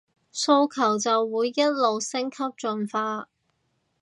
[0.33, 3.29] 訴求就會一路升級進化